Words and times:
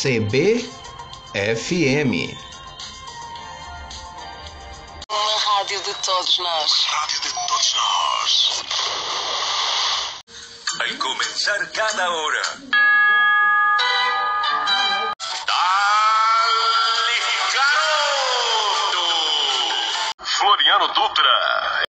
CBFM. 0.00 0.64
Uma 5.10 5.38
rádio 5.38 5.78
de 5.82 5.94
todos 6.02 6.38
nós. 6.38 6.72
Rádio 6.86 7.20
de 7.20 7.28
todos 7.28 7.74
nós. 7.74 8.64
Al 10.80 10.96
comenzar 10.96 11.70
cada 11.72 12.10
hora. 12.10 12.42
Dali 15.46 17.20
Garoto. 17.52 19.04
Floriano 20.24 20.88
Dutra. 20.94 21.84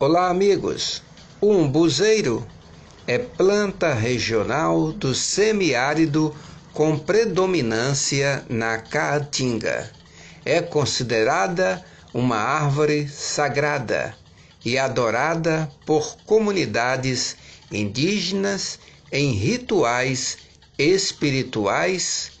Olá, 0.00 0.30
amigos. 0.30 1.02
O 1.38 1.48
umbuzeiro 1.48 2.48
é 3.04 3.18
planta 3.18 3.92
regional 3.92 4.92
do 4.92 5.12
semiárido 5.12 6.34
com 6.72 6.96
predominância 6.96 8.44
na 8.48 8.78
caatinga. 8.78 9.90
É 10.44 10.60
considerada 10.60 11.84
uma 12.14 12.36
árvore 12.36 13.08
sagrada 13.08 14.14
e 14.64 14.78
adorada 14.78 15.68
por 15.84 16.16
comunidades 16.24 17.36
indígenas 17.72 18.78
em 19.10 19.32
rituais 19.32 20.38
espirituais, 20.78 22.32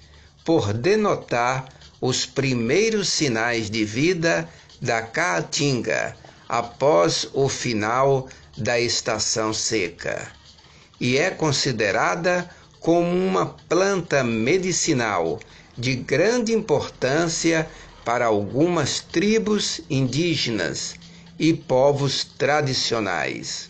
por 0.44 0.72
denotar 0.72 1.68
os 2.00 2.24
primeiros 2.24 3.08
sinais 3.08 3.68
de 3.68 3.84
vida 3.84 4.48
da 4.80 5.02
caatinga 5.02 6.16
após 6.48 7.28
o 7.32 7.48
final 7.48 8.28
da 8.56 8.78
estação 8.78 9.52
seca 9.52 10.30
e 11.02 11.18
é 11.18 11.32
considerada 11.32 12.48
como 12.78 13.10
uma 13.10 13.44
planta 13.68 14.22
medicinal 14.22 15.40
de 15.76 15.96
grande 15.96 16.52
importância 16.52 17.68
para 18.04 18.26
algumas 18.26 19.00
tribos 19.00 19.80
indígenas 19.90 20.94
e 21.40 21.52
povos 21.52 22.22
tradicionais. 22.22 23.68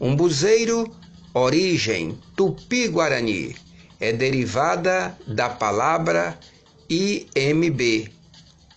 Umbuzeiro, 0.00 0.92
origem 1.32 2.18
tupi-guarani, 2.34 3.54
é 4.00 4.12
derivada 4.12 5.16
da 5.24 5.48
palavra 5.48 6.36
IMB, 6.90 8.10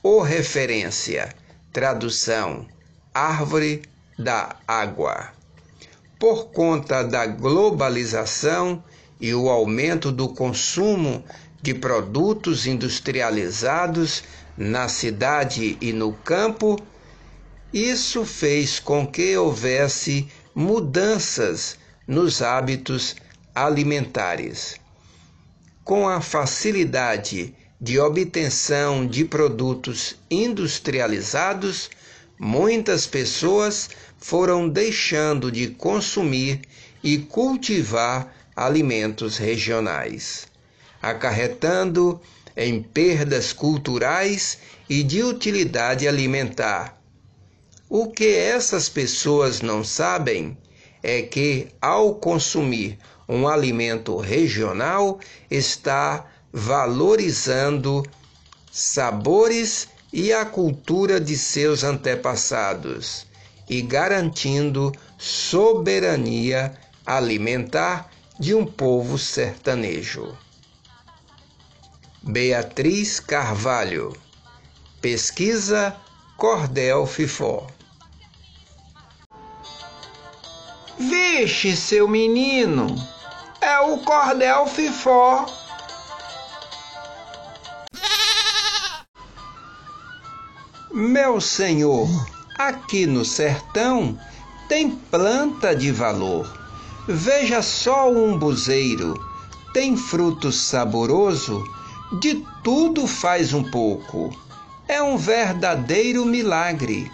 ou 0.04 0.22
referência, 0.22 1.34
tradução, 1.74 2.68
árvore 3.12 3.82
da 4.16 4.56
água. 4.68 5.35
Por 6.20 6.48
conta 6.48 7.04
da 7.04 7.26
globalização 7.26 8.84
e 9.20 9.34
o 9.34 9.50
aumento 9.50 10.12
do 10.12 10.30
consumo 10.30 11.24
de 11.62 11.74
produtos 11.74 12.66
industrializados 12.66 14.24
na 14.58 14.88
cidade 14.88 15.78
e 15.82 15.92
no 15.92 16.14
campo, 16.14 16.80
isso 17.74 18.24
fez 18.24 18.80
com 18.80 19.06
que 19.06 19.36
houvesse 19.36 20.28
mudanças 20.54 21.78
nos 22.08 22.42
hábitos 22.42 23.16
alimentares. 23.54 24.76
Com 25.84 26.08
a 26.08 26.22
facilidade 26.22 27.54
de 27.80 28.00
obtenção 28.00 29.06
de 29.06 29.26
produtos 29.26 30.16
industrializados, 30.32 31.90
muitas 32.40 33.08
pessoas 33.08 33.90
foram 34.18 34.68
deixando 34.68 35.52
de 35.52 35.68
consumir 35.68 36.62
e 37.04 37.18
cultivar 37.18 38.34
alimentos 38.56 39.38
regionais, 39.38 40.48
acarretando 41.02 42.20
em 42.56 42.82
perdas 42.82 43.52
culturais 43.54 44.58
e 44.90 45.04
de 45.04 45.22
utilidade 45.24 46.08
alimentar. 46.08 47.00
O 47.90 48.10
que 48.10 48.36
essas 48.36 48.90
pessoas 48.90 49.62
não 49.62 49.84
sabem 49.84 50.58
é 51.04 51.22
que, 51.22 51.68
ao 51.80 52.16
consumir 52.16 52.98
um 53.28 53.48
alimento 53.48 54.18
regional, 54.18 55.20
está 55.52 56.26
valorizando 56.52 58.04
sabores 58.72 59.88
e 60.16 60.32
a 60.32 60.46
cultura 60.46 61.20
de 61.20 61.38
seus 61.38 61.84
antepassados 61.84 63.28
e 63.70 63.82
garantindo 63.82 64.94
soberania 65.18 66.74
alimentar 67.06 68.10
de 68.40 68.56
um 68.56 68.66
povo 68.66 69.18
sertanejo. 69.18 70.34
Beatriz 72.24 73.20
Carvalho, 73.20 74.16
pesquisa 75.02 75.94
Cordel 76.38 77.06
Fifó. 77.06 77.68
Vixe, 80.98 81.76
seu 81.76 82.08
menino, 82.08 82.88
é 83.60 83.80
o 83.82 83.98
Cordel 83.98 84.66
Fifó. 84.66 85.65
Meu 90.92 91.42
senhor, 91.42 92.08
aqui 92.58 93.06
no 93.06 93.26
sertão 93.26 94.18
tem 94.70 94.92
planta 94.92 95.76
de 95.76 95.92
valor. 95.92 96.48
Veja 97.08 97.62
só 97.62 98.10
o 98.10 98.34
umbuzeiro, 98.34 99.14
tem 99.74 99.98
fruto 99.98 100.52
saboroso, 100.52 101.64
de 102.22 102.46
tudo 102.64 103.08
faz 103.08 103.54
um 103.54 103.64
pouco. 103.64 104.30
É 104.88 105.02
um 105.02 105.18
verdadeiro 105.18 106.24
milagre. 106.24 107.12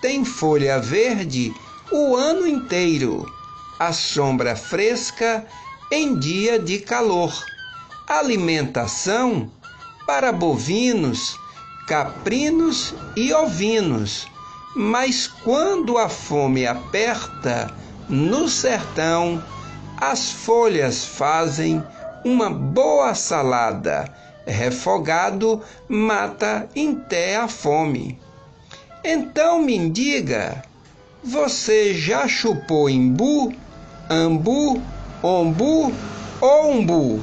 Tem 0.00 0.24
folha 0.24 0.80
verde 0.80 1.54
o 1.92 2.16
ano 2.16 2.46
inteiro, 2.46 3.30
a 3.78 3.92
sombra 3.92 4.56
fresca 4.56 5.46
em 5.92 6.18
dia 6.18 6.58
de 6.58 6.78
calor. 6.78 7.32
Alimentação 8.08 9.50
para 10.06 10.32
bovinos, 10.32 11.38
caprinos 11.90 12.94
e 13.16 13.34
ovinos. 13.34 14.28
Mas 14.76 15.26
quando 15.26 15.98
a 15.98 16.08
fome 16.08 16.64
aperta 16.64 17.68
no 18.08 18.48
sertão, 18.48 19.42
as 19.96 20.30
folhas 20.30 21.04
fazem 21.04 21.84
uma 22.24 22.48
boa 22.48 23.12
salada. 23.16 24.08
Refogado 24.46 25.60
mata 25.88 26.68
até 26.76 27.34
a 27.34 27.48
fome. 27.48 28.20
Então 29.02 29.60
me 29.60 29.90
diga, 29.90 30.62
você 31.24 31.92
já 31.92 32.28
chupou 32.28 32.88
imbu, 32.88 33.52
ambu, 34.08 34.80
ombu 35.24 35.92
ou 36.40 36.70
umbu? 36.70 37.20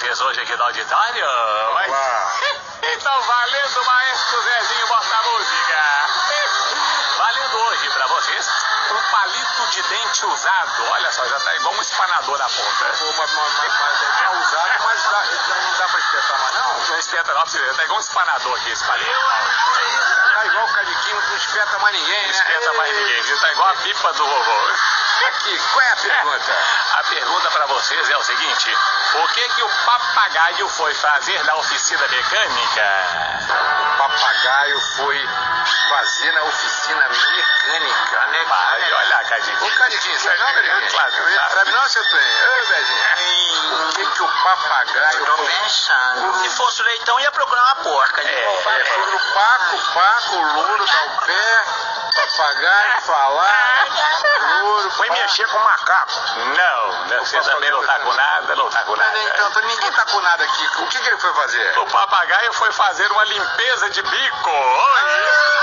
Vocês 0.00 0.20
hoje 0.22 0.40
aqui 0.40 0.56
no 0.56 0.64
auditório. 0.64 1.26
Olá. 1.26 2.32
Então, 2.80 3.20
valendo, 3.20 3.84
maestro 3.84 4.42
Zezinho, 4.42 4.86
bota 4.86 5.14
a 5.14 5.22
música. 5.24 6.06
Valendo 7.18 7.58
hoje 7.58 7.90
pra 7.90 8.06
vocês 8.06 8.48
um 8.92 9.02
palito 9.10 9.66
de 9.70 9.82
dente 9.82 10.24
usado. 10.24 10.84
Olha 10.90 11.12
só, 11.12 11.28
já 11.28 11.38
tá 11.40 11.54
igual 11.54 11.74
um 11.74 11.80
espanador 11.82 12.38
na 12.38 12.48
ponta. 12.48 12.86
Mas, 12.88 13.00
mas, 13.00 13.32
mas, 13.34 13.80
mas 13.80 14.02
é 14.02 14.24
é 14.24 14.30
usado, 14.38 14.84
mas 14.84 15.02
dá, 15.02 15.24
não 15.60 15.78
dá 15.78 15.88
pra 15.88 16.00
espetar 16.00 16.38
mais 16.40 16.54
não? 16.54 16.78
Não 16.88 16.98
espeta 16.98 17.34
não, 17.34 17.40
pra 17.42 17.50
você 17.50 17.58
ver, 17.58 17.74
tá 17.74 17.84
igual 17.84 17.98
um 17.98 18.00
espanador 18.00 18.56
aqui 18.58 18.70
esse 18.70 18.84
palito. 18.84 19.20
Tá 20.34 20.46
igual 20.46 20.64
o 20.64 20.72
cadiquinho, 20.72 21.20
não 21.20 21.36
espeta 21.36 21.78
mais 21.78 21.94
ninguém, 21.94 22.22
Não 22.22 22.26
né? 22.26 22.30
espeta 22.30 22.72
mais 22.72 22.96
ninguém, 22.96 23.22
viu? 23.22 23.40
Tá 23.40 23.52
igual 23.52 23.68
a 23.68 23.76
pipa 23.76 24.12
do 24.14 24.26
vovô. 24.26 24.72
Aqui, 25.26 25.58
qual 25.58 25.80
é 25.82 25.90
a 25.92 25.96
pergunta? 25.96 26.52
A 27.00 27.02
pergunta 27.04 27.50
pra 27.50 27.66
vocês 27.66 28.10
é 28.10 28.16
o 28.16 28.22
seguinte: 28.22 28.76
o 29.14 29.28
que 29.28 29.48
que 29.50 29.62
o 29.62 29.68
papagaio 29.84 30.68
foi 30.68 30.94
fazer 30.94 31.42
na 31.44 31.54
oficina 31.56 32.06
mecânica? 32.08 32.84
O 33.94 33.96
papagaio 33.98 34.80
foi 34.96 35.28
fazer 35.88 36.32
na 36.32 36.42
oficina 36.42 37.08
mecânica, 37.08 38.26
né? 38.26 38.44
Vai, 38.44 38.92
olha, 38.92 39.24
Cadinho. 39.24 39.64
Ô, 39.64 39.70
Cadinho, 39.70 40.20
sabe 40.20 40.38
não, 40.38 40.52
Cadinho? 40.52 40.90
Claro 40.90 41.10
sabe. 41.12 41.70
Não, 41.70 41.88
seu? 41.88 42.02
Ô, 42.02 42.66
Bezinho. 42.66 43.88
O 43.88 43.92
que 43.92 44.06
que 44.06 44.22
o 44.22 44.28
papagaio 44.42 45.26
foi... 45.26 45.46
pensando. 45.46 46.38
Se 46.40 46.56
fosse 46.56 46.82
o 46.82 46.84
leitão, 46.84 47.20
ia 47.20 47.30
procurar 47.32 47.62
uma 47.64 47.76
porca. 47.76 48.22
né? 48.22 48.32
É, 48.32 48.48
O 48.48 49.32
Paco, 49.34 49.92
Paco, 49.92 50.36
o 50.36 50.52
Lula 50.52 50.86
dá 50.86 51.02
o 51.04 51.26
pé, 51.26 51.64
Papagaio, 52.14 53.02
falar, 53.02 53.86
louro, 54.62 54.90
Foi 54.92 55.10
mexer 55.10 55.46
com 55.46 55.58
macaco. 55.58 56.12
Não, 56.36 57.06
não 57.06 57.24
você 57.24 57.40
também 57.40 57.70
não 57.70 57.84
tá 57.86 58.00
com 58.00 58.12
nada, 58.12 58.56
não 58.56 58.68
tá 58.70 58.82
com 58.82 58.96
nada. 58.96 59.18
Então, 59.18 59.48
então 59.48 59.62
ninguém 59.62 59.92
tá 59.92 60.04
com 60.06 60.20
nada 60.20 60.44
aqui. 60.44 60.66
O 60.78 60.86
que, 60.88 60.98
que 61.00 61.08
ele 61.08 61.18
foi 61.18 61.32
fazer? 61.34 61.78
O 61.78 61.86
papagaio 61.86 62.52
foi 62.54 62.72
fazer 62.72 63.10
uma 63.12 63.24
limpeza 63.24 63.90
de 63.90 64.02
bico. 64.02 64.50
Oi. 64.50 65.60